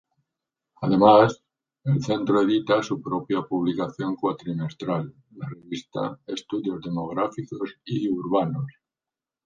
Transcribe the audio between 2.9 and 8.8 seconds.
propia publicación cuatrimestral: la revista "Estudios Demográficos y Urbanos".